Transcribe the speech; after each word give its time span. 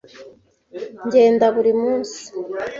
Ngenda 1.05 1.45
buri 1.55 1.71
munsi. 1.81 2.21